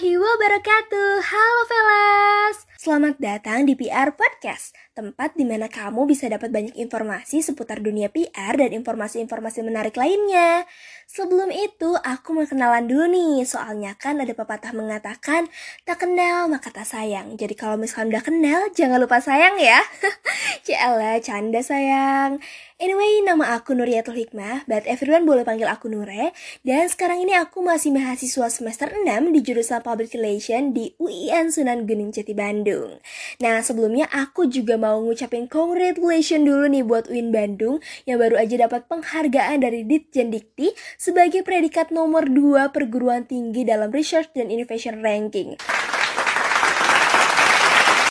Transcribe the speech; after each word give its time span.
warahmatullahi 0.00 0.16
wabarakatuh. 0.16 1.12
Halo 1.28 1.62
Velas. 1.68 2.56
Selamat 2.80 3.20
datang 3.20 3.68
di 3.68 3.76
PR 3.76 4.16
Podcast, 4.16 4.72
tempat 4.96 5.36
di 5.36 5.44
mana 5.44 5.68
kamu 5.68 6.08
bisa 6.08 6.24
dapat 6.32 6.48
banyak 6.48 6.72
informasi 6.72 7.44
seputar 7.44 7.84
dunia 7.84 8.08
PR 8.08 8.56
dan 8.56 8.72
informasi-informasi 8.72 9.60
menarik 9.60 10.00
lainnya. 10.00 10.64
Sebelum 11.04 11.52
itu, 11.52 12.00
aku 12.00 12.32
mau 12.32 12.48
kenalan 12.48 12.88
dulu 12.88 13.12
nih, 13.12 13.44
soalnya 13.44 13.92
kan 14.00 14.16
ada 14.24 14.32
pepatah 14.32 14.72
mengatakan, 14.72 15.52
tak 15.84 16.00
kenal 16.00 16.48
maka 16.48 16.72
tak 16.72 16.88
sayang. 16.88 17.36
Jadi 17.36 17.52
kalau 17.52 17.76
misalkan 17.76 18.08
udah 18.08 18.24
kenal, 18.24 18.60
jangan 18.72 19.04
lupa 19.04 19.20
sayang 19.20 19.60
ya. 19.60 19.84
Ciela, 20.64 21.20
canda 21.20 21.60
sayang. 21.60 22.40
Anyway, 22.80 23.20
nama 23.28 23.60
aku 23.60 23.76
Nuriatul 23.76 24.16
Hikmah, 24.16 24.64
but 24.64 24.88
everyone 24.88 25.28
boleh 25.28 25.44
panggil 25.44 25.68
aku 25.68 25.92
Nure. 25.92 26.32
Dan 26.64 26.88
sekarang 26.88 27.20
ini 27.20 27.36
aku 27.36 27.60
masih 27.60 27.92
mahasiswa 27.92 28.48
semester 28.48 28.88
6 28.88 29.36
di 29.36 29.44
jurusan 29.44 29.84
Public 29.84 30.16
Relation 30.16 30.72
di 30.72 30.88
UIN 30.96 31.52
Sunan 31.52 31.84
Gunung 31.84 32.08
Jati 32.08 32.32
Bandung. 32.32 32.96
Nah, 33.44 33.60
sebelumnya 33.60 34.08
aku 34.08 34.48
juga 34.48 34.80
mau 34.80 34.96
ngucapin 34.96 35.44
congratulations 35.44 36.40
dulu 36.40 36.72
nih 36.72 36.80
buat 36.80 37.04
UIN 37.12 37.28
Bandung 37.28 37.84
yang 38.08 38.16
baru 38.16 38.40
aja 38.40 38.56
dapat 38.64 38.88
penghargaan 38.88 39.60
dari 39.60 39.84
Ditjen 39.84 40.32
Dikti 40.32 40.72
sebagai 40.96 41.44
predikat 41.44 41.92
nomor 41.92 42.32
2 42.32 42.72
perguruan 42.72 43.28
tinggi 43.28 43.60
dalam 43.60 43.92
Research 43.92 44.32
dan 44.32 44.48
Innovation 44.48 45.04
Ranking. 45.04 45.60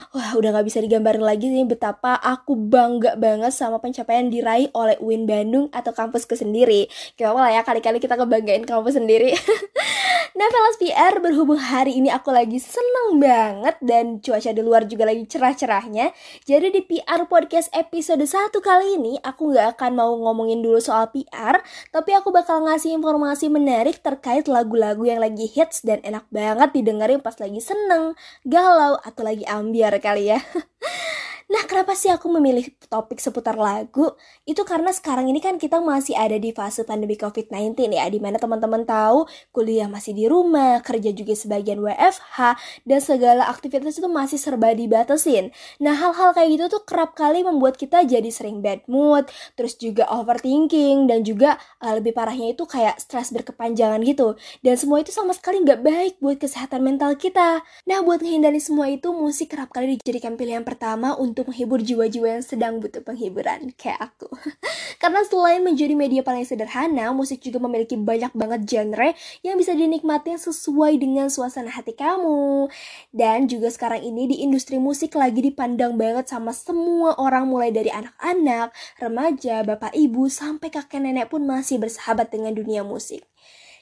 Wah, 0.09 0.33
udah 0.33 0.49
gak 0.57 0.65
bisa 0.65 0.81
digambarin 0.81 1.21
lagi 1.21 1.53
nih 1.53 1.69
betapa 1.69 2.17
aku 2.17 2.57
bangga 2.57 3.13
banget 3.13 3.53
sama 3.53 3.77
pencapaian 3.77 4.25
diraih 4.25 4.65
oleh 4.73 4.97
UIN 4.97 5.29
Bandung 5.29 5.69
atau 5.69 5.93
kampusku 5.93 6.33
sendiri. 6.33 6.89
Gak 7.13 7.29
apa 7.29 7.39
lah 7.45 7.51
ya, 7.53 7.61
kali-kali 7.61 8.01
kita 8.01 8.17
kebanggain 8.17 8.65
kampus 8.65 8.97
sendiri. 8.97 9.37
nah, 10.37 10.47
Velas 10.49 10.77
PR 10.77 11.15
berhubung 11.23 11.57
hari 11.57 11.97
ini 11.97 12.11
aku 12.13 12.29
lagi 12.29 12.61
seneng 12.61 13.17
banget 13.17 13.75
dan 13.81 14.21
cuaca 14.21 14.51
di 14.53 14.61
luar 14.61 14.85
juga 14.85 15.09
lagi 15.09 15.25
cerah-cerahnya. 15.25 16.13
Jadi 16.45 16.67
di 16.69 16.81
PR 16.85 17.25
Podcast 17.25 17.73
episode 17.73 18.21
1 18.21 18.53
kali 18.61 19.01
ini, 19.01 19.17
aku 19.25 19.55
gak 19.55 19.79
akan 19.79 19.91
mau 19.97 20.11
ngomongin 20.13 20.61
dulu 20.61 20.77
soal 20.77 21.09
PR, 21.09 21.63
tapi 21.89 22.13
aku 22.13 22.29
bakal 22.29 22.61
ngasih 22.67 22.93
informasi 22.93 23.49
menarik 23.49 24.03
terkait 24.03 24.45
lagu-lagu 24.45 25.01
yang 25.07 25.17
lagi 25.17 25.49
hits 25.49 25.81
dan 25.81 26.03
enak 26.05 26.27
banget 26.29 26.69
didengerin 26.75 27.21
pas 27.23 27.33
lagi 27.41 27.63
seneng, 27.63 28.13
galau, 28.45 29.01
atau 29.01 29.21
lagi 29.25 29.47
ambiar 29.49 29.97
kali 29.97 30.35
ya. 30.35 30.39
Nah, 31.49 31.65
kenapa 31.65 31.97
sih 31.97 32.13
aku 32.13 32.29
memilih 32.29 32.69
topik 32.93 33.17
seputar 33.17 33.57
lagu? 33.57 34.13
Itu 34.45 34.61
karena 34.69 34.93
sekarang 34.93 35.33
ini 35.33 35.41
kan 35.41 35.57
kita 35.57 35.81
masih 35.81 36.13
ada 36.13 36.37
di 36.37 36.53
fase 36.53 36.85
pandemi 36.85 37.17
COVID-19 37.17 37.89
ya, 37.89 38.05
di 38.05 38.21
mana 38.21 38.37
teman-teman 38.37 38.85
tahu 38.85 39.25
kuliah 39.49 39.89
masih 39.89 40.13
di 40.13 40.29
rumah, 40.29 40.77
kerja 40.85 41.09
juga 41.09 41.33
sebagian 41.33 41.81
WFH, 41.81 42.37
dan 42.85 42.99
segala 43.01 43.49
aktivitas 43.49 43.97
itu 43.97 44.05
masih 44.05 44.37
serba 44.37 44.77
dibatasin. 44.77 45.49
Nah, 45.81 45.97
hal-hal 45.97 46.37
kayak 46.37 46.49
gitu 46.53 46.65
tuh 46.69 46.81
kerap 46.85 47.17
kali 47.17 47.41
membuat 47.41 47.81
kita 47.81 48.05
jadi 48.05 48.29
sering 48.29 48.61
bad 48.61 48.85
mood, 48.85 49.25
terus 49.57 49.73
juga 49.73 50.05
overthinking, 50.05 51.09
dan 51.09 51.25
juga 51.25 51.57
uh, 51.81 51.97
lebih 51.97 52.13
parahnya 52.13 52.53
itu 52.53 52.69
kayak 52.69 53.01
stres 53.01 53.33
berkepanjangan 53.33 54.05
gitu. 54.05 54.37
Dan 54.61 54.77
semua 54.77 55.01
itu 55.01 55.09
sama 55.09 55.33
sekali 55.33 55.65
nggak 55.65 55.81
baik 55.81 56.13
buat 56.21 56.37
kesehatan 56.37 56.85
mental 56.85 57.17
kita. 57.17 57.65
Nah, 57.89 58.05
buat 58.05 58.21
menghindari 58.21 58.61
semua 58.61 58.85
itu, 58.85 59.09
musik 59.09 59.57
kerap 59.57 59.73
kali 59.73 59.97
dijadikan 59.97 60.37
pilihan 60.37 60.61
pertama 60.61 61.17
untuk 61.17 61.38
untuk 61.39 61.55
menghibur 61.55 61.79
jiwa-jiwa 61.79 62.35
yang 62.35 62.43
sedang 62.43 62.83
butuh 62.83 62.99
penghiburan 62.99 63.71
kayak 63.79 64.11
aku. 64.11 64.27
Karena 65.01 65.23
selain 65.23 65.63
menjadi 65.63 65.95
media 65.95 66.19
paling 66.19 66.43
sederhana, 66.43 67.15
musik 67.15 67.39
juga 67.39 67.63
memiliki 67.63 67.95
banyak 67.95 68.35
banget 68.35 68.67
genre 68.67 69.15
yang 69.39 69.55
bisa 69.55 69.71
dinikmati 69.71 70.35
sesuai 70.35 70.99
dengan 70.99 71.31
suasana 71.31 71.71
hati 71.71 71.95
kamu. 71.95 72.67
Dan 73.15 73.47
juga 73.47 73.71
sekarang 73.71 74.03
ini 74.03 74.35
di 74.35 74.43
industri 74.43 74.83
musik 74.83 75.15
lagi 75.15 75.39
dipandang 75.39 75.95
banget 75.95 76.27
sama 76.27 76.51
semua 76.51 77.15
orang 77.15 77.47
mulai 77.47 77.71
dari 77.71 77.87
anak-anak, 77.87 78.75
remaja, 78.99 79.63
bapak 79.63 79.95
ibu, 79.95 80.27
sampai 80.27 80.67
kakek 80.67 80.99
nenek 80.99 81.31
pun 81.31 81.47
masih 81.47 81.79
bersahabat 81.79 82.35
dengan 82.35 82.51
dunia 82.51 82.83
musik. 82.83 83.23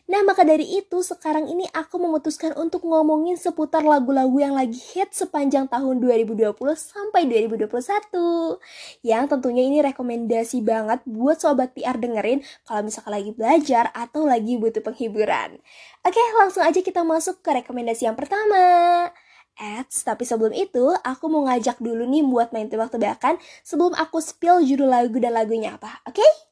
Nah, 0.08 0.24
maka 0.24 0.48
dari 0.48 0.64
itu 0.64 1.04
sekarang 1.04 1.52
ini 1.52 1.68
aku 1.76 2.00
memutuskan 2.00 2.56
untuk 2.56 2.88
ngomongin 2.88 3.36
seputar 3.36 3.84
lagu-lagu 3.84 4.40
yang 4.40 4.56
lagi 4.56 4.80
hit 4.96 5.12
sepanjang 5.12 5.68
tahun 5.68 6.00
2020 6.00 6.56
sampai 6.80 7.28
2021. 7.28 8.56
Yang 9.04 9.24
tentunya 9.36 9.68
ini 9.68 9.84
rekomendasi 9.84 10.64
banget 10.64 11.04
buat 11.04 11.44
sobat 11.44 11.76
PR 11.76 12.00
dengerin 12.00 12.40
kalau 12.64 12.88
misalkan 12.88 13.20
lagi 13.20 13.36
belajar 13.36 13.92
atau 13.92 14.24
lagi 14.24 14.56
butuh 14.56 14.80
penghiburan. 14.80 15.60
Oke, 16.08 16.24
langsung 16.40 16.64
aja 16.64 16.80
kita 16.80 17.04
masuk 17.04 17.44
ke 17.44 17.60
rekomendasi 17.60 18.08
yang 18.08 18.16
pertama. 18.16 19.12
Eits, 19.60 20.08
tapi 20.08 20.24
sebelum 20.24 20.56
itu, 20.56 20.88
aku 21.04 21.28
mau 21.28 21.52
ngajak 21.52 21.84
dulu 21.84 22.08
nih 22.08 22.24
buat 22.24 22.56
main 22.56 22.72
tebak-tebakan 22.72 23.42
sebelum 23.66 23.92
aku 23.98 24.24
spill 24.24 24.64
judul 24.64 24.88
lagu 24.88 25.20
dan 25.20 25.36
lagunya 25.36 25.76
apa, 25.76 26.00
oke? 26.08 26.16
Okay? 26.16 26.47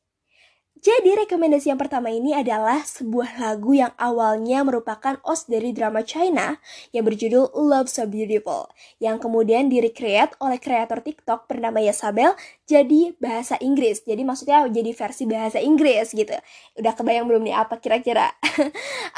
Jadi 0.86 1.18
rekomendasi 1.18 1.74
yang 1.74 1.82
pertama 1.82 2.14
ini 2.14 2.38
adalah 2.38 2.86
sebuah 2.86 3.42
lagu 3.42 3.74
yang 3.74 3.90
awalnya 3.98 4.62
merupakan 4.62 5.18
os 5.26 5.50
dari 5.50 5.74
drama 5.74 6.06
China 6.06 6.62
yang 6.94 7.02
berjudul 7.10 7.58
Love 7.58 7.90
So 7.90 8.06
Beautiful 8.06 8.70
yang 9.02 9.18
kemudian 9.18 9.66
direcreate 9.66 10.38
oleh 10.38 10.62
kreator 10.62 11.02
TikTok 11.02 11.50
bernama 11.50 11.82
Yasabel 11.82 12.38
jadi 12.70 13.18
bahasa 13.18 13.58
Inggris. 13.66 14.06
Jadi 14.06 14.22
maksudnya 14.22 14.62
jadi 14.70 14.94
versi 14.94 15.26
bahasa 15.26 15.58
Inggris 15.58 16.14
gitu. 16.14 16.38
Udah 16.78 16.94
kebayang 16.94 17.26
belum 17.34 17.50
nih 17.50 17.58
apa 17.58 17.82
kira-kira? 17.82 18.30
Oke, 18.46 18.70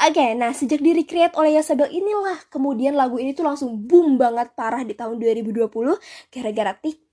okay, 0.08 0.32
nah 0.40 0.56
sejak 0.56 0.80
direcreate 0.80 1.36
oleh 1.36 1.60
Yasabel 1.60 1.92
inilah 1.92 2.48
kemudian 2.48 2.96
lagu 2.96 3.20
ini 3.20 3.36
tuh 3.36 3.44
langsung 3.44 3.76
boom 3.76 4.16
banget 4.16 4.56
parah 4.56 4.88
di 4.88 4.96
tahun 4.96 5.20
2020 5.20 5.68
gara-gara 6.32 6.72
TikTok. 6.80 7.07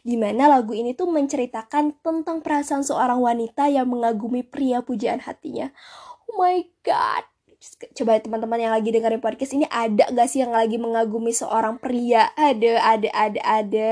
Di 0.00 0.16
mana 0.16 0.48
lagu 0.48 0.72
ini 0.72 0.96
tuh 0.96 1.12
menceritakan 1.12 2.00
tentang 2.00 2.40
perasaan 2.40 2.80
seorang 2.80 3.20
wanita 3.20 3.68
yang 3.68 3.82
yang 3.82 3.90
mengagumi 3.90 4.46
pria 4.46 4.78
pujaan 4.78 5.18
hatinya. 5.18 5.74
Oh 6.30 6.38
my 6.38 6.62
god. 6.86 7.26
Coba 7.94 8.18
teman-teman 8.22 8.58
yang 8.62 8.74
lagi 8.74 8.94
dengerin 8.94 9.22
podcast 9.22 9.54
ini 9.54 9.66
ada 9.70 10.06
gak 10.10 10.30
sih 10.30 10.42
yang 10.42 10.54
lagi 10.54 10.78
mengagumi 10.78 11.34
seorang 11.34 11.82
pria? 11.82 12.30
Ada, 12.38 12.78
ada, 12.78 13.08
ada, 13.10 13.40
ada. 13.42 13.90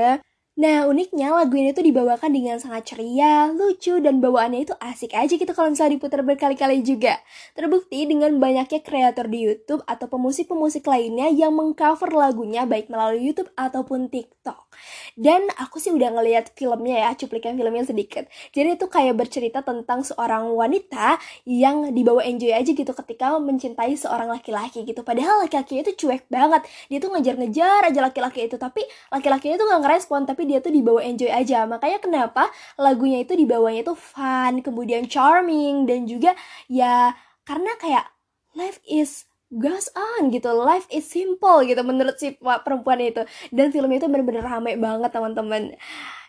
Nah, 0.59 0.83
uniknya 0.83 1.31
lagu 1.31 1.55
ini 1.55 1.71
tuh 1.71 1.79
dibawakan 1.79 2.27
dengan 2.27 2.59
sangat 2.59 2.91
ceria, 2.91 3.55
lucu, 3.55 4.03
dan 4.03 4.19
bawaannya 4.19 4.67
itu 4.67 4.75
asik 4.83 5.15
aja 5.15 5.31
gitu 5.31 5.47
kalau 5.55 5.71
misalnya 5.71 5.95
diputar 5.95 6.19
berkali-kali 6.27 6.83
juga. 6.83 7.23
Terbukti 7.55 8.03
dengan 8.03 8.35
banyaknya 8.35 8.83
kreator 8.83 9.31
di 9.31 9.47
YouTube 9.47 9.79
atau 9.87 10.11
pemusik-pemusik 10.11 10.83
lainnya 10.83 11.31
yang 11.31 11.55
mengcover 11.55 12.11
lagunya 12.11 12.67
baik 12.67 12.91
melalui 12.91 13.31
YouTube 13.31 13.47
ataupun 13.55 14.11
TikTok. 14.11 14.71
Dan 15.15 15.47
aku 15.55 15.79
sih 15.79 15.91
udah 15.91 16.19
ngeliat 16.19 16.51
filmnya 16.55 17.07
ya, 17.07 17.09
cuplikan 17.15 17.55
filmnya 17.55 17.83
sedikit. 17.87 18.27
Jadi 18.55 18.75
itu 18.79 18.85
kayak 18.91 19.15
bercerita 19.19 19.59
tentang 19.63 20.03
seorang 20.03 20.51
wanita 20.51 21.19
yang 21.47 21.95
dibawa 21.95 22.23
enjoy 22.27 22.51
aja 22.51 22.71
gitu 22.71 22.91
ketika 22.91 23.39
mencintai 23.39 23.95
seorang 23.95 24.31
laki-laki 24.31 24.83
gitu. 24.83 25.03
Padahal 25.03 25.47
laki-laki 25.47 25.83
itu 25.83 25.91
cuek 26.05 26.27
banget. 26.31 26.63
Dia 26.87 26.99
tuh 26.99 27.11
ngejar-ngejar 27.15 27.87
aja 27.91 27.99
laki-laki 28.03 28.51
itu, 28.51 28.55
tapi 28.59 28.83
laki-laki 29.11 29.55
itu 29.55 29.63
nggak 29.63 29.81
ngerespon, 29.83 30.23
tapi 30.27 30.47
dia 30.51 30.59
tuh 30.59 30.75
dibawa 30.75 30.99
enjoy 30.99 31.31
aja. 31.31 31.63
Makanya 31.63 32.03
kenapa 32.03 32.51
lagunya 32.75 33.23
itu 33.23 33.33
dibawanya 33.39 33.87
itu 33.87 33.95
fun, 33.95 34.59
kemudian 34.59 35.07
charming, 35.07 35.87
dan 35.87 36.03
juga 36.03 36.35
ya 36.67 37.15
karena 37.47 37.71
kayak 37.79 38.05
life 38.53 38.83
is 38.83 39.31
goes 39.51 39.87
on 39.95 40.31
gitu. 40.31 40.51
Life 40.51 40.87
is 40.91 41.07
simple 41.07 41.63
gitu 41.63 41.79
menurut 41.83 42.15
si 42.19 42.35
perempuan 42.39 42.99
itu. 43.03 43.23
Dan 43.51 43.71
film 43.71 43.91
itu 43.91 44.07
bener-bener 44.07 44.43
rame 44.43 44.75
banget 44.79 45.11
teman-teman. 45.11 45.75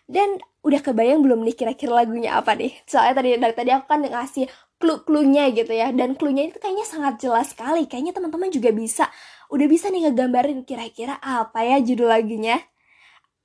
Dan 0.06 0.42
udah 0.62 0.80
kebayang 0.82 1.22
belum 1.22 1.46
nih 1.46 1.54
kira-kira 1.54 2.02
lagunya 2.02 2.38
apa 2.38 2.54
nih? 2.58 2.74
Soalnya 2.86 3.14
tadi 3.22 3.28
dari 3.38 3.54
tadi 3.54 3.70
aku 3.74 3.86
kan 3.86 4.02
ngasih 4.02 4.46
clue-cluenya 4.82 5.54
gitu 5.54 5.72
ya. 5.72 5.94
Dan 5.94 6.18
cluenya 6.18 6.50
itu 6.50 6.58
kayaknya 6.58 6.86
sangat 6.86 7.22
jelas 7.22 7.54
sekali. 7.54 7.86
Kayaknya 7.86 8.12
teman-teman 8.18 8.50
juga 8.50 8.70
bisa 8.74 9.06
udah 9.52 9.66
bisa 9.68 9.92
nih 9.92 10.08
ngegambarin 10.08 10.64
kira-kira 10.64 11.20
apa 11.20 11.60
ya 11.60 11.76
judul 11.84 12.08
lagunya 12.08 12.56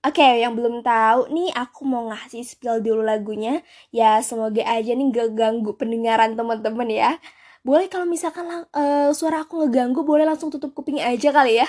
Oke, 0.06 0.22
okay, 0.22 0.46
yang 0.46 0.54
belum 0.54 0.86
tahu 0.86 1.34
nih, 1.34 1.50
aku 1.58 1.82
mau 1.84 2.06
ngasih 2.14 2.46
spill 2.46 2.80
dulu 2.86 3.02
lagunya. 3.02 3.66
Ya, 3.90 4.22
semoga 4.22 4.62
aja 4.62 4.94
nih 4.94 5.10
gak 5.10 5.34
ganggu 5.34 5.74
pendengaran 5.74 6.38
teman-teman 6.38 6.86
ya. 6.88 7.18
Boleh 7.66 7.90
kalau 7.90 8.06
misalkan 8.06 8.46
uh, 8.48 9.10
suara 9.12 9.44
aku 9.44 9.66
ngeganggu 9.66 10.06
boleh 10.06 10.24
langsung 10.24 10.54
tutup 10.54 10.72
kuping 10.78 11.02
aja 11.02 11.34
kali 11.34 11.60
ya. 11.60 11.68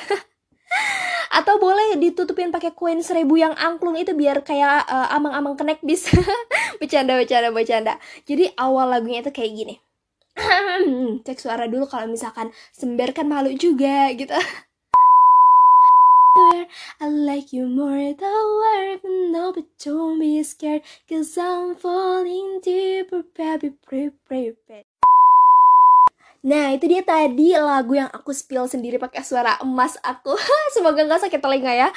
Atau 1.38 1.56
boleh 1.56 1.96
ditutupin 1.96 2.52
pakai 2.52 2.76
koin 2.76 3.00
seribu 3.00 3.40
yang 3.40 3.56
angklung 3.56 3.96
itu 3.96 4.12
biar 4.12 4.44
kayak 4.44 4.84
uh, 4.86 5.08
amang-amang 5.16 5.56
kenek 5.56 5.80
bis 5.82 6.06
bercanda 6.78 7.16
bercanda 7.16 7.48
bercanda. 7.50 7.94
Jadi 8.28 8.52
awal 8.60 8.92
lagunya 8.92 9.25
itu 9.25 9.32
kayak 9.32 9.52
gini. 9.56 9.75
Cek 11.26 11.38
suara 11.40 11.66
dulu 11.66 11.90
kalau 11.90 12.06
misalkan 12.06 12.54
sember 12.70 13.10
kan 13.16 13.26
malu 13.26 13.50
juga 13.58 14.12
gitu 14.14 14.32
I 17.00 17.06
like 17.08 17.52
you 17.52 17.66
more 17.66 18.12
the 18.14 18.34
no 19.32 19.52
but 19.52 19.66
don't 19.80 20.20
be 20.20 20.42
scared 20.42 20.82
cause 21.08 21.38
I'm 21.38 21.75
falling 21.75 22.60
deeper 22.62 23.25
baby 23.36 23.72
pray 23.86 24.12
Nah 26.38 26.70
itu 26.70 26.86
dia 26.86 27.02
tadi 27.02 27.50
lagu 27.58 27.98
yang 27.98 28.06
aku 28.14 28.30
spill 28.30 28.70
sendiri 28.70 28.96
pakai 28.96 29.26
suara 29.26 29.58
emas 29.58 29.98
aku 30.06 30.38
Semoga 30.75 31.02
gak 31.02 31.26
sakit 31.26 31.42
telinga 31.42 31.75
ya 31.75 31.88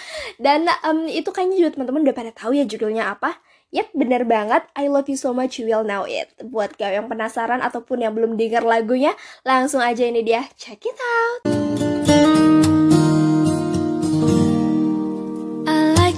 Dan 0.42 0.66
um, 0.82 1.06
itu 1.06 1.30
kayaknya 1.30 1.62
juga 1.62 1.70
teman-teman 1.78 2.02
udah 2.10 2.16
pada 2.18 2.32
tahu 2.34 2.58
ya 2.58 2.66
judulnya 2.66 3.14
apa 3.14 3.38
Yap, 3.72 3.88
bener 3.96 4.28
banget. 4.28 4.68
I 4.76 4.92
love 4.92 5.08
you 5.08 5.16
so 5.16 5.32
much, 5.32 5.56
you 5.56 5.64
will 5.64 5.88
know 5.88 6.04
it. 6.04 6.28
Buat 6.44 6.76
kau 6.76 6.92
yang 6.92 7.08
penasaran 7.08 7.64
ataupun 7.64 8.04
yang 8.04 8.12
belum 8.12 8.36
dengar 8.36 8.68
lagunya, 8.68 9.16
langsung 9.48 9.80
aja 9.80 10.04
ini 10.04 10.28
dia. 10.28 10.44
Check 10.60 10.84
it 10.84 11.00
out. 11.00 12.01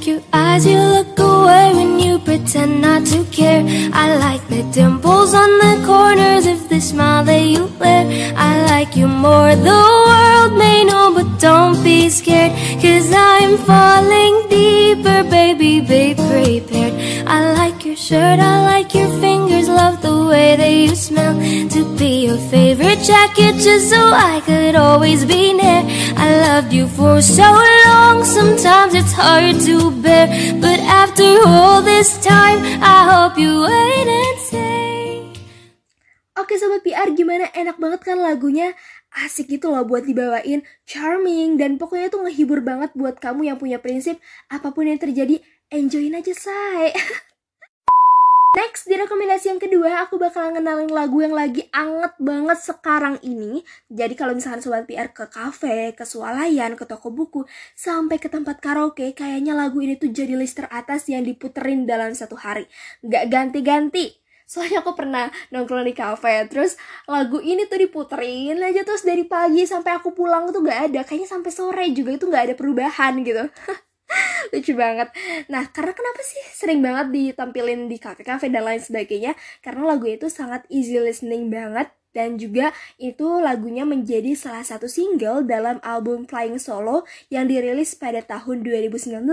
Like 0.03 0.07
your 0.07 0.23
eyes, 0.33 0.65
you 0.65 0.77
look 0.77 1.17
away 1.19 1.73
when 1.73 1.99
you 1.99 2.19
pretend 2.19 2.81
not 2.81 3.05
to 3.05 3.23
care. 3.25 3.63
I 3.93 4.15
like 4.17 4.45
the 4.49 4.63
dimples 4.73 5.33
on 5.33 5.49
the 5.59 5.83
corners 5.85 6.45
of 6.45 6.67
the 6.69 6.79
smile 6.81 7.23
that 7.25 7.41
you 7.41 7.65
wear. 7.79 8.03
I 8.35 8.65
like 8.65 8.95
you 8.97 9.07
more, 9.07 9.55
the 9.55 9.81
world 10.07 10.57
may 10.57 10.83
know, 10.83 11.13
but 11.13 11.39
don't 11.39 11.81
be 11.83 12.09
scared. 12.09 12.51
Cause 12.81 13.11
I'm 13.13 13.57
falling 13.57 14.49
deeper, 14.49 15.23
baby, 15.29 15.79
be 15.79 16.13
shirt, 18.13 18.37
I 18.37 18.61
like 18.61 18.93
your 18.93 19.09
fingers, 19.17 19.65
love 19.65 19.97
the 20.05 20.13
way 20.29 20.53
that 20.53 20.69
you 20.69 20.93
smell. 20.93 21.33
To 21.73 21.81
be 21.97 22.29
your 22.29 22.37
favorite 22.53 23.01
jacket, 23.01 23.57
just 23.57 23.89
so 23.89 24.01
I 24.13 24.37
could 24.45 24.77
always 24.77 25.25
be 25.25 25.53
near. 25.57 25.81
I 26.13 26.27
loved 26.45 26.69
you 26.69 26.85
for 26.93 27.25
so 27.25 27.49
long, 27.89 28.21
sometimes 28.21 28.93
it's 28.93 29.17
hard 29.17 29.57
to 29.65 29.89
bear. 30.05 30.29
But 30.61 30.77
after 30.85 31.25
all 31.41 31.81
this 31.81 32.21
time, 32.21 32.61
I 32.85 32.99
hope 33.09 33.33
you 33.41 33.65
wait 33.65 34.07
and 34.21 34.37
say. 34.45 34.77
Oke 36.37 36.53
Sobat 36.61 36.85
PR, 36.85 37.09
gimana? 37.17 37.49
Enak 37.57 37.81
banget 37.81 38.05
kan 38.05 38.21
lagunya? 38.21 38.77
Asik 39.25 39.57
gitu 39.57 39.73
loh 39.73 39.85
buat 39.89 40.05
dibawain, 40.05 40.65
charming, 40.85 41.57
dan 41.57 41.81
pokoknya 41.81 42.13
tuh 42.13 42.25
ngehibur 42.25 42.61
banget 42.61 42.93
buat 42.97 43.17
kamu 43.17 43.53
yang 43.53 43.57
punya 43.61 43.77
prinsip 43.77 44.17
apa 44.49 44.73
pun 44.73 44.89
yang 44.89 45.01
terjadi, 45.01 45.37
enjoyin 45.69 46.17
aja 46.17 46.33
say. 46.33 46.93
Next, 48.53 48.85
di 48.85 48.93
rekomendasi 48.93 49.49
yang 49.49 49.57
kedua, 49.57 50.05
aku 50.05 50.21
bakal 50.21 50.53
ngenalin 50.53 50.93
lagu 50.93 51.25
yang 51.25 51.33
lagi 51.33 51.65
anget 51.73 52.13
banget 52.21 52.59
sekarang 52.61 53.17
ini. 53.25 53.65
Jadi 53.89 54.13
kalau 54.13 54.37
misalkan 54.37 54.61
Sobat 54.61 54.85
PR 54.85 55.09
ke 55.09 55.25
cafe, 55.25 55.97
ke 55.97 56.05
swalayan, 56.05 56.77
ke 56.77 56.85
toko 56.85 57.09
buku, 57.09 57.49
sampai 57.73 58.21
ke 58.21 58.29
tempat 58.29 58.61
karaoke, 58.61 59.17
kayaknya 59.17 59.57
lagu 59.57 59.81
ini 59.81 59.97
tuh 59.97 60.13
jadi 60.13 60.37
list 60.37 60.61
teratas 60.61 61.09
yang 61.09 61.25
diputerin 61.25 61.89
dalam 61.89 62.13
satu 62.13 62.37
hari. 62.37 62.69
Gak 63.01 63.33
ganti-ganti. 63.33 64.13
Soalnya 64.45 64.85
aku 64.85 64.93
pernah 64.93 65.33
nongkrong 65.49 65.89
di 65.89 65.97
cafe, 65.97 66.45
terus 66.45 66.77
lagu 67.09 67.41
ini 67.41 67.65
tuh 67.65 67.81
diputerin 67.81 68.61
aja 68.61 68.85
terus 68.85 69.01
dari 69.01 69.25
pagi 69.25 69.65
sampai 69.65 69.97
aku 69.97 70.13
pulang 70.13 70.53
tuh 70.53 70.61
gak 70.61 70.93
ada. 70.93 71.01
Kayaknya 71.01 71.29
sampai 71.29 71.49
sore 71.49 71.85
juga 71.89 72.21
itu 72.21 72.29
gak 72.29 72.53
ada 72.53 72.55
perubahan 72.59 73.17
gitu. 73.25 73.49
lucu 74.51 74.73
banget 74.75 75.13
nah 75.47 75.63
karena 75.71 75.93
kenapa 75.95 76.21
sih 76.25 76.43
sering 76.51 76.83
banget 76.83 77.07
ditampilin 77.13 77.87
di 77.87 77.97
kafe-kafe 78.01 78.51
dan 78.51 78.67
lain 78.67 78.81
sebagainya 78.81 79.37
karena 79.63 79.95
lagu 79.95 80.09
itu 80.09 80.27
sangat 80.27 80.67
easy 80.67 80.99
listening 80.99 81.47
banget 81.47 81.93
dan 82.13 82.37
juga 82.37 82.69
itu 83.01 83.25
lagunya 83.41 83.83
menjadi 83.83 84.37
salah 84.37 84.61
satu 84.61 84.85
single 84.85 85.43
dalam 85.49 85.81
album 85.81 86.29
Flying 86.29 86.61
Solo 86.61 87.09
yang 87.33 87.49
dirilis 87.49 87.97
pada 87.97 88.21
tahun 88.21 88.61
2019. 88.61 89.25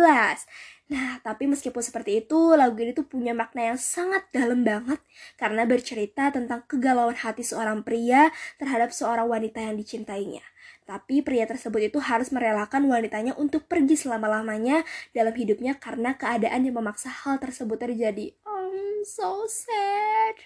Nah, 0.91 1.23
tapi 1.23 1.47
meskipun 1.47 1.79
seperti 1.79 2.27
itu, 2.27 2.59
lagu 2.59 2.75
ini 2.83 2.91
tuh 2.91 3.07
punya 3.07 3.31
makna 3.31 3.71
yang 3.71 3.79
sangat 3.79 4.27
dalam 4.35 4.67
banget 4.67 4.99
karena 5.39 5.63
bercerita 5.63 6.35
tentang 6.35 6.67
kegalauan 6.67 7.15
hati 7.15 7.47
seorang 7.47 7.87
pria 7.87 8.35
terhadap 8.59 8.91
seorang 8.91 9.31
wanita 9.31 9.63
yang 9.63 9.79
dicintainya. 9.79 10.43
Tapi 10.83 11.23
pria 11.23 11.47
tersebut 11.47 11.95
itu 11.95 12.03
harus 12.03 12.35
merelakan 12.35 12.91
wanitanya 12.91 13.39
untuk 13.39 13.71
pergi 13.71 13.95
selama-lamanya 13.95 14.83
dalam 15.15 15.31
hidupnya 15.31 15.79
karena 15.79 16.19
keadaan 16.19 16.67
yang 16.67 16.83
memaksa 16.83 17.07
hal 17.07 17.39
tersebut 17.39 17.79
terjadi. 17.79 18.35
I'm 18.43 19.07
so 19.07 19.47
sad. 19.47 20.43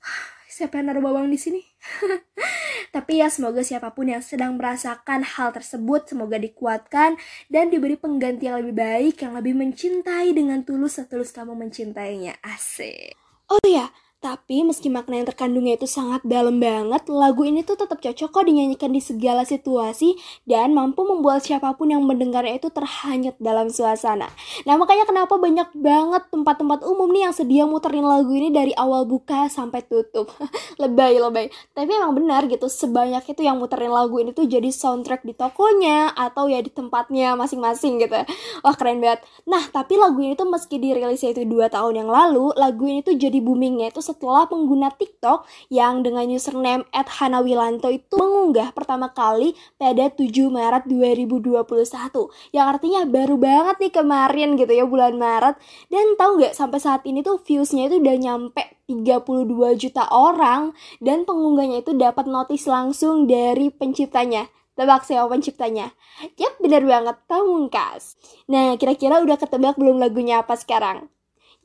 Siapa 0.48 0.80
yang 0.80 0.88
naruh 0.88 1.04
bawang 1.04 1.28
di 1.28 1.36
sini? 1.36 1.60
Tapi 2.90 3.20
ya 3.20 3.28
semoga 3.28 3.60
siapa 3.60 3.92
pun 3.92 4.08
yang 4.08 4.24
sedang 4.24 4.56
merasakan 4.56 5.24
hal 5.24 5.52
tersebut 5.52 6.08
semoga 6.08 6.40
dikuatkan 6.40 7.20
dan 7.52 7.68
diberi 7.68 8.00
pengganti 8.00 8.48
yang 8.48 8.60
lebih 8.64 8.76
baik 8.76 9.14
yang 9.20 9.36
lebih 9.36 9.54
mencintai 9.56 10.32
dengan 10.32 10.64
tulus 10.64 10.96
setulus 10.96 11.30
kamu 11.30 11.54
mencintainya. 11.54 12.36
Asik. 12.40 13.14
Oh 13.48 13.64
ya, 13.64 13.88
tapi 14.18 14.66
meski 14.66 14.90
makna 14.90 15.22
yang 15.22 15.30
terkandungnya 15.30 15.78
itu 15.78 15.86
sangat 15.86 16.26
dalam 16.26 16.58
banget, 16.58 17.06
lagu 17.06 17.46
ini 17.46 17.62
tuh 17.62 17.78
tetap 17.78 18.02
cocok 18.02 18.34
kok 18.34 18.44
dinyanyikan 18.50 18.90
di 18.90 18.98
segala 18.98 19.46
situasi 19.46 20.18
dan 20.42 20.74
mampu 20.74 21.06
membuat 21.06 21.46
siapa 21.46 21.70
pun 21.78 21.94
yang 21.94 22.02
mendengarnya 22.02 22.58
itu 22.58 22.66
terhanyut 22.66 23.38
dalam 23.38 23.70
suasana. 23.70 24.26
Nah 24.66 24.74
makanya 24.74 25.06
kenapa 25.06 25.38
banyak 25.38 25.70
banget 25.70 26.22
tempat-tempat 26.34 26.82
umum 26.82 27.06
nih 27.14 27.30
yang 27.30 27.34
sedia 27.34 27.62
muterin 27.62 28.02
lagu 28.02 28.34
ini 28.34 28.50
dari 28.50 28.74
awal 28.74 29.06
buka 29.06 29.46
sampai 29.46 29.86
tutup. 29.86 30.34
lebay 30.82 31.22
lebay. 31.22 31.46
Tapi 31.70 31.90
emang 31.94 32.18
benar 32.18 32.50
gitu, 32.50 32.66
sebanyak 32.66 33.22
itu 33.22 33.46
yang 33.46 33.62
muterin 33.62 33.94
lagu 33.94 34.18
ini 34.18 34.34
tuh 34.34 34.50
jadi 34.50 34.66
soundtrack 34.74 35.22
di 35.22 35.38
tokonya 35.38 36.10
atau 36.18 36.50
ya 36.50 36.58
di 36.58 36.74
tempatnya 36.74 37.38
masing-masing 37.38 38.02
gitu. 38.02 38.18
Wah 38.66 38.74
keren 38.74 38.98
banget. 38.98 39.22
Nah 39.46 39.62
tapi 39.70 39.94
lagu 39.94 40.18
ini 40.18 40.34
tuh 40.34 40.50
meski 40.50 40.82
dirilisnya 40.82 41.38
itu 41.38 41.46
2 41.46 41.70
tahun 41.70 42.02
yang 42.02 42.10
lalu, 42.10 42.50
lagu 42.58 42.82
ini 42.90 43.06
tuh 43.06 43.14
jadi 43.14 43.38
boomingnya 43.38 43.94
itu 43.94 44.07
setelah 44.08 44.48
pengguna 44.48 44.88
TikTok 44.96 45.44
yang 45.68 46.00
dengan 46.00 46.24
username 46.32 46.88
@hanawilanto 46.96 47.92
itu 47.92 48.16
mengunggah 48.16 48.72
pertama 48.72 49.12
kali 49.12 49.52
pada 49.76 50.08
7 50.08 50.48
Maret 50.48 50.88
2021 50.88 52.32
yang 52.56 52.66
artinya 52.72 53.04
baru 53.04 53.36
banget 53.36 53.76
nih 53.84 53.92
kemarin 53.92 54.48
gitu 54.56 54.72
ya 54.72 54.88
bulan 54.88 55.20
Maret 55.20 55.60
dan 55.92 56.16
tahu 56.16 56.40
nggak 56.40 56.56
sampai 56.56 56.80
saat 56.80 57.04
ini 57.04 57.20
tuh 57.20 57.36
viewsnya 57.44 57.92
itu 57.92 58.00
udah 58.00 58.16
nyampe 58.16 58.64
32 58.88 59.76
juta 59.76 60.08
orang 60.08 60.72
dan 61.04 61.28
pengunggahnya 61.28 61.84
itu 61.84 61.92
dapat 61.92 62.24
notis 62.24 62.64
langsung 62.64 63.28
dari 63.28 63.68
penciptanya 63.68 64.48
Tebak 64.78 65.02
siapa 65.02 65.26
penciptanya? 65.34 65.90
Yap, 66.38 66.62
bener 66.62 66.86
banget, 66.86 67.18
Pamungkas. 67.26 68.14
Nah, 68.46 68.78
kira-kira 68.78 69.18
udah 69.26 69.34
ketebak 69.34 69.74
belum 69.74 69.98
lagunya 69.98 70.46
apa 70.46 70.54
sekarang? 70.54 71.10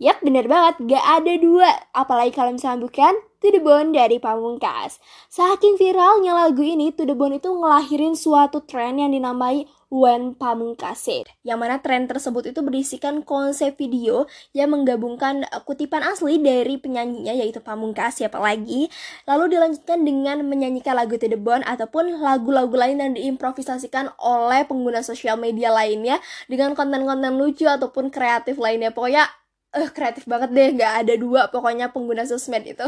Yap, 0.01 0.25
bener 0.25 0.49
banget, 0.49 0.81
gak 0.89 1.05
ada 1.21 1.33
dua. 1.37 1.69
Apalagi 1.93 2.33
kalau 2.33 2.51
misalnya 2.51 2.81
bukan 2.81 3.13
To 3.43 3.51
The 3.51 3.61
Bone 3.61 3.93
dari 3.93 4.17
Pamungkas. 4.17 4.97
Saking 5.29 5.77
viralnya 5.77 6.33
lagu 6.33 6.65
ini, 6.65 6.89
To 6.95 7.05
The 7.05 7.13
Bone 7.13 7.37
itu 7.37 7.53
ngelahirin 7.53 8.17
suatu 8.17 8.65
tren 8.65 8.97
yang 8.97 9.13
dinamai 9.13 9.69
When 9.93 10.33
Pamungkas 10.33 11.05
Said. 11.05 11.29
Yang 11.45 11.59
mana 11.61 11.77
tren 11.77 12.09
tersebut 12.09 12.49
itu 12.49 12.65
berisikan 12.65 13.21
konsep 13.21 13.77
video 13.77 14.25
yang 14.49 14.73
menggabungkan 14.73 15.45
kutipan 15.69 16.01
asli 16.01 16.41
dari 16.41 16.81
penyanyinya 16.81 17.37
yaitu 17.37 17.61
Pamungkas 17.61 18.17
siapa 18.17 18.41
lagi. 18.41 18.89
Lalu 19.29 19.53
dilanjutkan 19.53 20.01
dengan 20.01 20.41
menyanyikan 20.49 20.97
lagu 20.97 21.21
To 21.21 21.29
The 21.29 21.37
Bone 21.37 21.61
ataupun 21.61 22.17
lagu-lagu 22.17 22.73
lain 22.73 22.97
yang 22.97 23.13
diimprovisasikan 23.13 24.17
oleh 24.17 24.65
pengguna 24.65 25.05
sosial 25.05 25.37
media 25.37 25.69
lainnya 25.69 26.17
dengan 26.49 26.73
konten-konten 26.73 27.37
lucu 27.37 27.69
ataupun 27.69 28.09
kreatif 28.09 28.57
lainnya. 28.57 28.89
Pokoknya 28.89 29.29
uh, 29.73 29.89
kreatif 29.89 30.23
banget 30.29 30.49
deh 30.53 30.69
nggak 30.77 30.93
ada 31.05 31.13
dua 31.17 31.41
pokoknya 31.49 31.89
pengguna 31.89 32.23
sosmed 32.23 32.63
itu. 32.65 32.85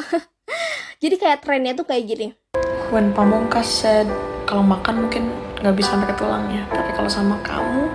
Jadi 1.03 1.15
kayak 1.19 1.43
trennya 1.43 1.75
tuh 1.75 1.83
kayak 1.83 2.05
gini. 2.07 2.27
When 2.93 3.11
Pamungkas 3.11 3.67
said 3.67 4.07
kalau 4.45 4.61
makan 4.61 5.09
mungkin 5.09 5.33
nggak 5.65 5.75
bisa 5.75 5.97
sampai 5.97 6.13
ke 6.13 6.15
tulangnya 6.21 6.63
tapi 6.69 6.93
kalau 6.93 7.09
sama 7.09 7.41
kamu 7.41 7.89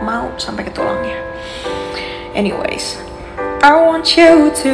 mau 0.00 0.32
sampai 0.40 0.64
ke 0.64 0.72
tulangnya 0.72 1.20
anyways 2.32 2.96
I 3.60 3.76
want 3.76 4.16
you 4.16 4.48
to 4.64 4.72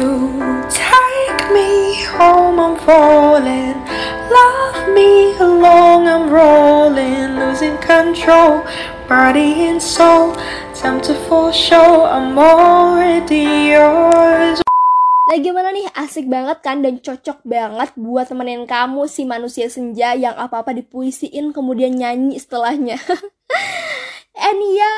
take 0.71 1.43
me 1.53 2.01
home 2.17 2.57
I'm 2.57 2.73
falling. 2.81 3.77
Love 4.33 4.89
me 4.97 5.37
along 5.37 6.09
I'm 6.09 6.25
rolling 6.25 7.37
losing 7.37 7.77
control. 7.77 8.65
Body 9.05 9.69
and 9.69 9.77
soul 9.77 10.33
time 10.79 11.03
to 11.03 11.11
for 11.27 11.51
show 11.51 12.07
I'm 12.07 12.39
already 12.39 13.75
yours 13.75 14.63
Nah 15.27 15.37
gimana 15.43 15.75
nih 15.75 15.91
asik 15.91 16.31
banget 16.31 16.63
kan 16.63 16.79
dan 16.79 17.03
cocok 17.03 17.43
banget 17.43 17.91
buat 17.99 18.31
temenin 18.31 18.63
kamu 18.63 19.03
si 19.11 19.27
manusia 19.27 19.67
senja 19.67 20.15
yang 20.15 20.39
apa-apa 20.39 20.71
dipuisiin 20.71 21.51
kemudian 21.53 21.93
nyanyi 21.93 22.39
setelahnya. 22.41 22.97
And 24.49 24.59
ya, 24.73 24.93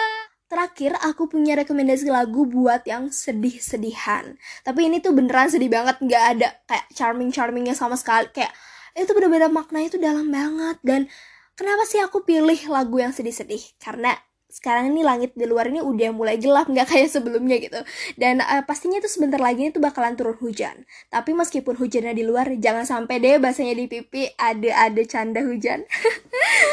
terakhir 0.48 0.96
aku 1.04 1.28
punya 1.28 1.60
rekomendasi 1.60 2.08
lagu 2.08 2.48
buat 2.48 2.88
yang 2.88 3.12
sedih-sedihan. 3.12 4.40
Tapi 4.64 4.88
ini 4.88 5.04
tuh 5.04 5.12
beneran 5.12 5.52
sedih 5.52 5.68
banget, 5.68 6.00
nggak 6.00 6.24
ada 6.38 6.56
kayak 6.64 6.88
charming-charmingnya 6.96 7.76
sama 7.76 8.00
sekali. 8.00 8.32
Kayak 8.32 8.56
itu 8.96 9.12
bener-bener 9.12 9.52
maknanya 9.52 9.88
itu 9.92 10.00
dalam 10.00 10.32
banget 10.32 10.80
dan 10.80 11.02
kenapa 11.60 11.84
sih 11.84 12.00
aku 12.00 12.24
pilih 12.24 12.72
lagu 12.72 13.04
yang 13.04 13.12
sedih-sedih? 13.12 13.60
Karena 13.84 14.16
sekarang 14.52 14.92
ini 14.92 15.02
langit 15.02 15.32
di 15.34 15.48
luar 15.48 15.72
ini 15.72 15.80
udah 15.80 16.12
mulai 16.12 16.36
gelap 16.36 16.68
nggak 16.68 16.88
kayak 16.92 17.10
sebelumnya 17.10 17.58
gitu. 17.58 17.80
Dan 18.20 18.44
uh, 18.44 18.62
pastinya 18.68 19.00
itu 19.00 19.08
sebentar 19.08 19.40
lagi 19.40 19.72
itu 19.72 19.80
bakalan 19.80 20.20
turun 20.20 20.36
hujan. 20.38 20.84
Tapi 21.08 21.32
meskipun 21.32 21.80
hujannya 21.80 22.12
di 22.12 22.28
luar 22.28 22.52
jangan 22.60 22.84
sampai 22.84 23.24
deh 23.24 23.40
bahasanya 23.40 23.74
di 23.74 23.88
pipi 23.88 24.28
ada 24.36 24.92
ada 24.92 25.02
canda 25.08 25.42
hujan. 25.42 25.88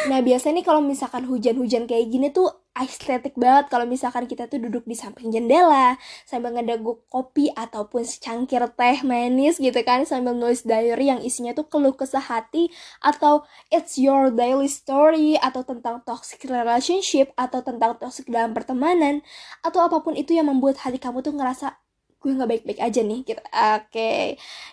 Nah 0.08 0.24
biasanya 0.24 0.62
nih 0.62 0.64
kalau 0.64 0.80
misalkan 0.80 1.26
hujan-hujan 1.28 1.84
kayak 1.84 2.08
gini 2.08 2.32
tuh 2.32 2.48
estetik 2.84 3.34
banget 3.34 3.72
kalau 3.72 3.88
misalkan 3.88 4.28
kita 4.30 4.46
tuh 4.46 4.62
duduk 4.62 4.86
di 4.86 4.94
samping 4.94 5.32
jendela 5.34 5.98
sambil 6.28 6.54
ngedaguk 6.54 7.02
kopi 7.10 7.50
ataupun 7.54 8.04
secangkir 8.06 8.62
teh 8.76 9.02
manis 9.02 9.58
gitu 9.58 9.78
kan 9.82 10.06
sambil 10.06 10.36
nulis 10.36 10.62
diary 10.62 11.10
yang 11.10 11.20
isinya 11.22 11.56
tuh 11.56 11.66
keluh 11.66 11.96
kesah 11.96 12.22
hati 12.22 12.70
atau 13.00 13.42
it's 13.72 13.98
your 13.98 14.30
daily 14.30 14.70
story 14.70 15.34
atau 15.40 15.64
tentang 15.66 16.04
toxic 16.04 16.44
relationship 16.46 17.34
atau 17.34 17.64
tentang 17.64 17.96
toxic 17.98 18.30
dalam 18.30 18.52
pertemanan 18.52 19.24
atau 19.66 19.82
apa 19.86 19.98
pun 20.04 20.14
itu 20.14 20.36
yang 20.36 20.46
membuat 20.46 20.78
hati 20.84 21.00
kamu 21.00 21.24
tuh 21.24 21.34
ngerasa 21.34 21.74
gue 22.18 22.34
nggak 22.34 22.50
baik-baik 22.50 22.80
aja 22.82 23.00
nih 23.06 23.20
gitu. 23.22 23.38
Oke. 23.38 23.86
Okay. 23.94 24.26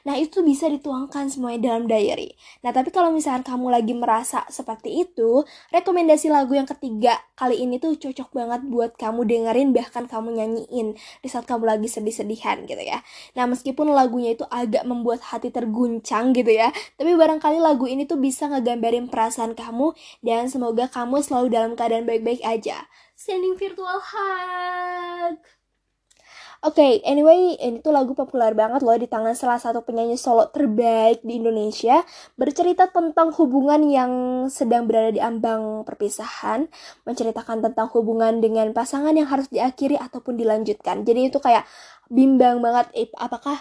Nah, 0.10 0.18
itu 0.18 0.42
bisa 0.42 0.66
dituangkan 0.66 1.30
semuanya 1.30 1.72
dalam 1.72 1.86
diary. 1.86 2.34
Nah, 2.66 2.74
tapi 2.74 2.90
kalau 2.90 3.14
misalkan 3.14 3.46
kamu 3.46 3.70
lagi 3.70 3.94
merasa 3.94 4.42
seperti 4.50 5.06
itu, 5.06 5.46
rekomendasi 5.70 6.34
lagu 6.34 6.58
yang 6.58 6.66
ketiga 6.66 7.22
kali 7.38 7.62
ini 7.62 7.78
tuh 7.78 7.94
cocok 8.02 8.34
banget 8.34 8.62
buat 8.66 8.98
kamu 8.98 9.30
dengerin 9.30 9.70
bahkan 9.78 10.10
kamu 10.10 10.42
nyanyiin 10.42 10.98
di 10.98 11.28
saat 11.30 11.46
kamu 11.46 11.70
lagi 11.70 11.86
sedih-sedihan 11.86 12.66
gitu 12.66 12.82
ya. 12.82 13.06
Nah, 13.38 13.46
meskipun 13.46 13.94
lagunya 13.94 14.34
itu 14.34 14.46
agak 14.50 14.82
membuat 14.90 15.22
hati 15.30 15.54
terguncang 15.54 16.34
gitu 16.34 16.50
ya, 16.50 16.74
tapi 16.98 17.14
barangkali 17.14 17.62
lagu 17.62 17.86
ini 17.86 18.10
tuh 18.10 18.18
bisa 18.18 18.50
ngegambarin 18.50 19.06
perasaan 19.06 19.54
kamu 19.54 19.94
dan 20.26 20.50
semoga 20.50 20.90
kamu 20.90 21.22
selalu 21.22 21.48
dalam 21.54 21.72
keadaan 21.78 22.10
baik-baik 22.10 22.42
aja. 22.42 22.90
Sending 23.16 23.56
virtual 23.56 24.02
hug. 24.02 25.65
Oke, 26.64 26.80
okay, 26.80 26.92
anyway, 27.04 27.60
ini 27.60 27.84
tuh 27.84 27.92
lagu 27.92 28.16
populer 28.16 28.56
banget 28.56 28.80
loh 28.80 28.96
di 28.96 29.12
tangan 29.12 29.36
salah 29.36 29.60
satu 29.60 29.84
penyanyi 29.84 30.16
solo 30.16 30.48
terbaik 30.48 31.20
di 31.20 31.36
Indonesia. 31.44 32.00
Bercerita 32.40 32.88
tentang 32.88 33.36
hubungan 33.36 33.84
yang 33.84 34.12
sedang 34.48 34.88
berada 34.88 35.12
di 35.12 35.20
ambang 35.20 35.84
perpisahan, 35.84 36.72
menceritakan 37.04 37.60
tentang 37.60 37.92
hubungan 37.92 38.40
dengan 38.40 38.72
pasangan 38.72 39.12
yang 39.12 39.28
harus 39.28 39.52
diakhiri 39.52 40.00
ataupun 40.00 40.40
dilanjutkan. 40.40 41.04
Jadi 41.04 41.28
itu 41.28 41.44
kayak 41.44 41.68
bimbang 42.08 42.64
banget, 42.64 42.88
eh, 42.96 43.12
apakah 43.20 43.60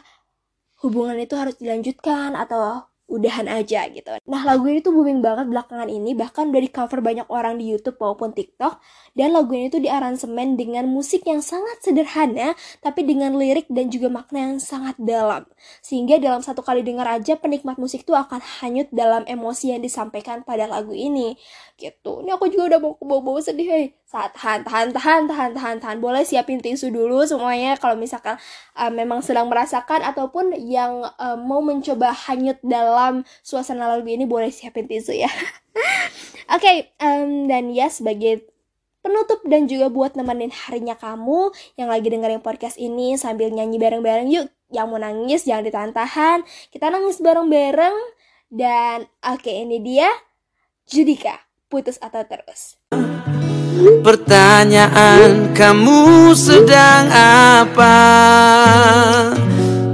hubungan 0.86 1.18
itu 1.18 1.34
harus 1.34 1.58
dilanjutkan 1.58 2.38
atau 2.38 2.93
udahan 3.04 3.44
aja 3.52 3.84
gitu. 3.92 4.16
Nah 4.24 4.42
lagu 4.48 4.64
ini 4.64 4.80
tuh 4.80 4.96
booming 4.96 5.20
banget 5.20 5.46
belakangan 5.52 5.92
ini 5.92 6.16
bahkan 6.16 6.48
udah 6.48 6.62
di 6.64 6.70
cover 6.72 7.04
banyak 7.04 7.28
orang 7.28 7.60
di 7.60 7.68
YouTube 7.68 8.00
maupun 8.00 8.32
TikTok 8.32 8.80
dan 9.12 9.36
lagu 9.36 9.52
ini 9.52 9.68
tuh 9.68 9.84
diaransemen 9.84 10.56
dengan 10.56 10.88
musik 10.88 11.28
yang 11.28 11.44
sangat 11.44 11.84
sederhana 11.84 12.56
tapi 12.80 13.04
dengan 13.04 13.36
lirik 13.36 13.68
dan 13.68 13.92
juga 13.92 14.08
makna 14.08 14.56
yang 14.56 14.60
sangat 14.60 14.96
dalam 14.96 15.44
sehingga 15.84 16.16
dalam 16.16 16.40
satu 16.40 16.64
kali 16.64 16.80
dengar 16.80 17.04
aja 17.04 17.36
penikmat 17.36 17.76
musik 17.76 18.08
tuh 18.08 18.16
akan 18.16 18.40
hanyut 18.64 18.88
dalam 18.88 19.28
emosi 19.28 19.76
yang 19.76 19.82
disampaikan 19.84 20.40
pada 20.40 20.64
lagu 20.64 20.96
ini 20.96 21.36
gitu. 21.76 22.24
Ini 22.24 22.40
aku 22.40 22.48
juga 22.48 22.76
udah 22.76 22.78
mau 22.80 22.94
bawa-bawa 22.98 23.40
sedih 23.44 23.68
hey. 23.68 23.84
Tahan 24.14 24.62
tahan 24.62 24.94
tahan 24.94 25.26
tahan 25.26 25.50
tahan 25.58 25.76
tahan 25.82 25.98
boleh 25.98 26.22
siapin 26.22 26.62
tisu 26.62 26.94
dulu 26.94 27.26
semuanya 27.26 27.74
kalau 27.74 27.98
misalkan 27.98 28.38
uh, 28.78 28.86
memang 28.86 29.26
sedang 29.26 29.50
merasakan 29.50 30.06
ataupun 30.06 30.54
yang 30.54 31.02
uh, 31.18 31.34
mau 31.34 31.58
mencoba 31.58 32.14
hanyut 32.14 32.54
dalam 32.62 33.26
suasana 33.42 33.90
lagu 33.90 34.06
ini 34.06 34.22
boleh 34.22 34.54
siapin 34.54 34.86
tisu 34.86 35.18
ya. 35.18 35.26
Oke, 36.54 36.62
okay, 36.62 36.76
um, 37.02 37.50
dan 37.50 37.74
ya 37.74 37.90
sebagai 37.90 38.46
penutup 39.02 39.42
dan 39.50 39.66
juga 39.66 39.90
buat 39.90 40.14
nemenin 40.14 40.54
harinya 40.54 40.94
kamu 40.94 41.50
yang 41.74 41.90
lagi 41.90 42.06
dengerin 42.06 42.38
podcast 42.38 42.78
ini 42.78 43.18
sambil 43.18 43.50
nyanyi 43.50 43.82
bareng-bareng 43.82 44.30
yuk. 44.30 44.46
Yang 44.70 44.86
mau 44.94 45.02
nangis 45.02 45.42
jangan 45.42 45.66
ditahan-tahan. 45.66 46.46
Kita 46.70 46.86
nangis 46.86 47.18
bareng-bareng 47.18 47.98
dan 48.54 49.10
oke 49.26 49.42
okay, 49.42 49.66
ini 49.66 49.82
dia 49.82 50.06
Judika 50.86 51.42
putus 51.66 51.98
atau 51.98 52.22
terus. 52.22 52.78
Pertanyaan 54.04 55.52
kamu 55.52 56.32
sedang 56.32 57.08
apa? 57.64 57.96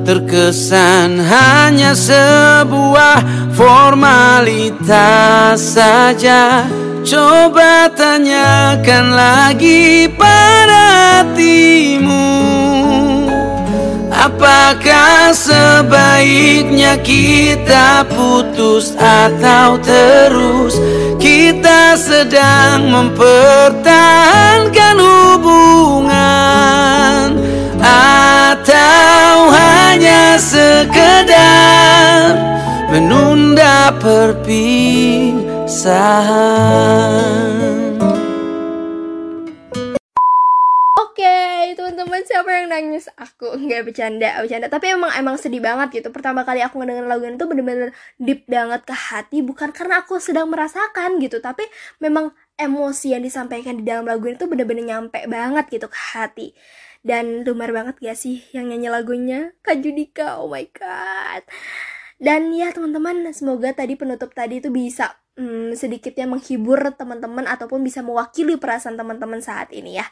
Terkesan 0.06 1.22
hanya 1.22 1.94
sebuah 1.94 3.22
formalitas 3.54 4.80
saja 5.58 6.66
Coba 7.00 7.88
tanyakan 7.96 9.16
lagi 9.16 10.04
pada 10.18 10.82
hatimu 11.24 12.28
Apakah 14.20 15.32
sebaiknya 15.32 17.00
kita 17.00 18.04
putus 18.04 18.92
atau 19.00 19.80
terus? 19.80 20.76
Kita 21.16 21.96
sedang 21.96 22.92
mempertahankan 22.92 24.96
hubungan 25.00 26.12
Atau 27.80 29.56
hanya 29.56 30.36
sekedar 30.36 32.36
menunda 32.92 33.88
perpisahan 34.04 35.40
teman-teman 42.00 42.24
siapa 42.24 42.48
yang 42.48 42.68
nangis? 42.72 43.12
Aku 43.12 43.60
nggak 43.60 43.84
bercanda 43.84 44.40
bercanda. 44.40 44.72
Tapi 44.72 44.96
emang 44.96 45.12
emang 45.20 45.36
sedih 45.36 45.60
banget 45.60 46.00
gitu. 46.00 46.08
Pertama 46.08 46.48
kali 46.48 46.64
aku 46.64 46.80
ngedenger 46.80 47.04
lagu 47.04 47.28
itu 47.28 47.44
bener-bener 47.44 47.92
deep 48.16 48.48
banget 48.48 48.88
ke 48.88 48.96
hati. 48.96 49.44
Bukan 49.44 49.76
karena 49.76 50.00
aku 50.00 50.16
sedang 50.16 50.48
merasakan 50.48 51.20
gitu 51.20 51.44
tapi 51.44 51.68
memang 52.00 52.32
emosi 52.56 53.12
yang 53.12 53.20
disampaikan 53.20 53.76
di 53.76 53.84
dalam 53.84 54.08
lagu 54.08 54.24
itu 54.32 54.48
bener-bener 54.48 54.88
nyampe 54.88 55.20
banget 55.28 55.68
gitu 55.68 55.92
ke 55.92 56.00
hati. 56.16 56.56
Dan 57.04 57.44
lumar 57.44 57.68
banget 57.76 58.00
gak 58.00 58.16
sih 58.16 58.48
yang 58.56 58.72
nyanyi 58.72 58.88
lagunya? 58.88 59.52
Kak 59.60 59.84
Judika 59.84 60.40
oh 60.40 60.48
my 60.48 60.64
god. 60.72 61.44
Dan 62.16 62.52
ya 62.56 62.72
teman-teman 62.72 63.28
semoga 63.36 63.76
tadi 63.76 63.96
penutup 64.00 64.32
tadi 64.32 64.60
itu 64.64 64.72
bisa 64.72 65.20
hmm, 65.36 65.76
sedikitnya 65.76 66.24
menghibur 66.24 66.80
teman-teman 66.96 67.44
ataupun 67.44 67.84
bisa 67.84 68.00
mewakili 68.00 68.56
perasaan 68.56 68.96
teman-teman 68.96 69.44
saat 69.44 69.72
ini 69.72 70.00
ya 70.00 70.08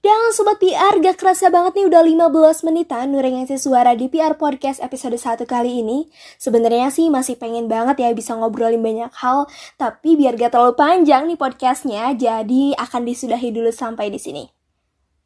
dan 0.00 0.32
Sobat 0.32 0.56
PR 0.56 0.96
gak 0.96 1.20
kerasa 1.20 1.52
banget 1.52 1.76
nih 1.76 1.86
udah 1.92 2.00
15 2.32 2.64
menitan 2.64 3.12
Nureng 3.12 3.36
ngasih 3.36 3.60
suara 3.60 3.92
di 3.92 4.08
PR 4.08 4.32
Podcast 4.32 4.80
episode 4.80 5.20
1 5.20 5.44
kali 5.44 5.84
ini. 5.84 6.08
Sebenarnya 6.40 6.88
sih 6.88 7.12
masih 7.12 7.36
pengen 7.36 7.68
banget 7.68 8.00
ya 8.00 8.08
bisa 8.16 8.32
ngobrolin 8.32 8.80
banyak 8.80 9.12
hal 9.12 9.44
Tapi 9.76 10.16
biar 10.16 10.40
gak 10.40 10.56
terlalu 10.56 10.72
panjang 10.72 11.28
nih 11.28 11.36
podcastnya 11.36 12.16
Jadi 12.16 12.72
akan 12.80 13.02
disudahi 13.04 13.52
dulu 13.52 13.68
sampai 13.68 14.08
di 14.08 14.16
sini. 14.16 14.44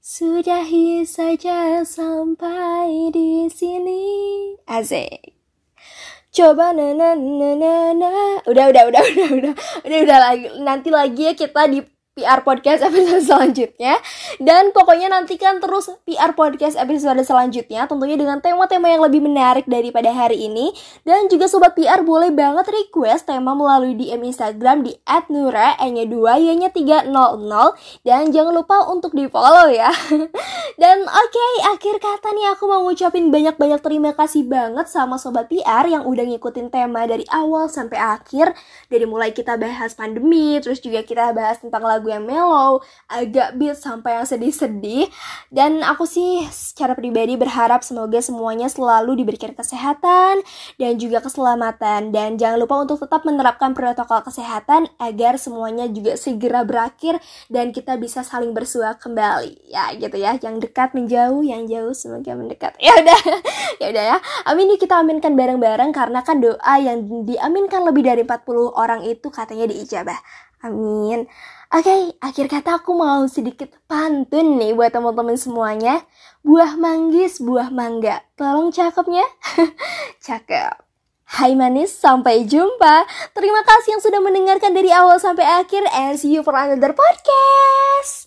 Sudahi 0.03 1.07
saja 1.07 1.87
sampai 1.87 3.15
di 3.15 3.47
sini. 3.47 4.03
Azek 4.67 5.39
Coba 6.35 6.75
na 6.75 6.91
na 6.99 7.15
na 7.15 7.51
na 7.55 7.73
na 7.95 8.11
Udah 8.51 8.75
udah 8.75 8.91
udah 8.91 9.03
udah 9.07 9.29
udah. 9.39 9.55
Udah 9.87 9.99
udah 10.03 10.19
lagi. 10.19 10.47
Nanti 10.67 10.91
lagi 10.91 11.31
ya 11.31 11.33
kita 11.39 11.71
di 11.71 11.94
PR 12.15 12.47
Podcast 12.47 12.79
episode 12.87 13.27
selanjutnya. 13.27 13.99
Dan 14.39 14.71
pokoknya 14.71 15.11
nantikan 15.11 15.59
terus 15.59 15.91
PR 16.07 16.31
Podcast 16.39 16.79
episode 16.79 17.19
selanjutnya 17.27 17.91
Tentunya 17.91 18.15
dengan 18.15 18.39
tema-tema 18.39 18.87
yang 18.87 19.03
lebih 19.03 19.19
menarik 19.19 19.67
daripada 19.67 20.15
hari 20.15 20.47
ini. 20.47 20.71
Dan 21.03 21.27
juga 21.27 21.51
Sobat 21.51 21.75
PR 21.75 22.07
boleh 22.07 22.31
banget 22.31 22.71
request 22.71 23.27
tema 23.27 23.59
melalui 23.59 23.99
DM 23.99 24.31
Instagram 24.31 24.87
di 24.87 24.95
@nura 25.27 25.75
nya 25.75 26.07
2 26.07 26.39
y-nya 26.39 26.71
300 26.71 27.11
Dan 28.07 28.31
jangan 28.31 28.55
lupa 28.55 28.87
untuk 28.87 29.11
di 29.11 29.27
follow 29.27 29.67
ya. 29.75 29.91
Dan 30.83 30.97
oke 31.03 31.31
okay, 31.35 31.53
akhir 31.75 31.99
kata 31.99 32.31
nih 32.31 32.47
aku 32.55 32.71
mau 32.71 32.87
ngucapin 32.87 33.35
banyak-banyak 33.35 33.83
terima 33.83 34.15
kasih 34.15 34.47
banget 34.47 34.87
sama 34.87 35.19
Sobat 35.19 35.51
PR 35.51 35.83
Yang 35.91 36.07
udah 36.07 36.25
ngikutin 36.31 36.71
tema 36.71 37.11
dari 37.11 37.27
awal 37.35 37.67
sampai 37.67 37.99
akhir. 37.99 38.55
Dari 38.87 39.03
mulai 39.03 39.35
kita 39.35 39.59
bahas 39.59 39.99
pandemi 39.99 40.63
Terus 40.63 40.79
juga 40.79 41.03
kita 41.03 41.35
bahas 41.35 41.59
tentang 41.59 41.83
lagu 41.83 42.04
lagu 42.05 42.21
yang 42.21 42.29
mellow, 42.29 42.85
agak 43.09 43.57
beat 43.57 43.81
sampai 43.81 44.21
yang 44.21 44.29
sedih-sedih. 44.29 45.09
Dan 45.49 45.81
aku 45.81 46.05
sih 46.05 46.45
secara 46.53 46.93
pribadi 46.93 47.41
berharap 47.41 47.81
semoga 47.81 48.21
semuanya 48.21 48.69
selalu 48.69 49.25
diberikan 49.25 49.57
kesehatan 49.57 50.45
dan 50.77 50.93
juga 51.01 51.25
keselamatan. 51.25 52.13
Dan 52.13 52.37
jangan 52.37 52.61
lupa 52.61 52.85
untuk 52.85 53.01
tetap 53.01 53.25
menerapkan 53.25 53.73
protokol 53.73 54.21
kesehatan 54.21 54.93
agar 55.01 55.41
semuanya 55.41 55.89
juga 55.89 56.21
segera 56.21 56.61
berakhir 56.69 57.17
dan 57.49 57.73
kita 57.73 57.97
bisa 57.97 58.21
saling 58.21 58.53
bersua 58.53 59.01
kembali. 59.01 59.73
Ya 59.73 59.89
gitu 59.97 60.21
ya, 60.21 60.37
yang 60.45 60.61
dekat 60.61 60.93
menjauh, 60.93 61.41
yang 61.41 61.65
jauh 61.65 61.97
semoga 61.97 62.37
mendekat. 62.37 62.77
Ya 62.85 62.93
udah, 63.01 63.21
ya 63.81 63.87
udah 63.97 64.05
ya. 64.13 64.17
Amin 64.45 64.69
yuk 64.69 64.77
kita 64.77 65.01
aminkan 65.01 65.33
bareng-bareng 65.41 65.89
karena 65.97 66.21
kan 66.21 66.37
doa 66.37 66.75
yang 66.77 67.01
diaminkan 67.25 67.81
lebih 67.81 68.05
dari 68.05 68.21
40 68.21 68.45
orang 68.77 69.01
itu 69.09 69.33
katanya 69.33 69.65
diijabah. 69.73 70.21
Amin. 70.65 71.29
Oke, 71.75 72.15
akhir 72.23 72.47
kata 72.47 72.79
aku 72.79 72.95
mau 72.95 73.27
sedikit 73.27 73.67
pantun 73.91 74.63
nih 74.63 74.79
buat 74.79 74.95
teman-teman 74.95 75.35
semuanya. 75.35 76.07
Buah 76.47 76.79
manggis, 76.79 77.43
buah 77.43 77.75
mangga. 77.75 78.23
Tolong 78.39 78.71
cakepnya. 78.71 79.27
Cakep. 80.23 80.71
Hai 81.35 81.59
manis, 81.59 81.91
sampai 81.91 82.47
jumpa. 82.47 83.11
Terima 83.35 83.67
kasih 83.67 83.99
yang 83.99 84.03
sudah 84.07 84.23
mendengarkan 84.23 84.71
dari 84.71 84.95
awal 84.95 85.19
sampai 85.19 85.43
akhir 85.43 85.83
and 85.91 86.15
see 86.15 86.31
you 86.31 86.47
for 86.47 86.55
another 86.55 86.95
podcast. 86.95 88.24